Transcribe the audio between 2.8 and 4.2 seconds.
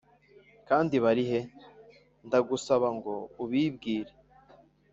ngo ubibwire.”